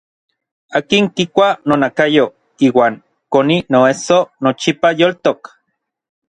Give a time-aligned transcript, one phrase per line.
[0.77, 2.25] Akin kikua nonakayo
[2.67, 2.93] iuan
[3.33, 5.39] koni noesso nochipa yoltok.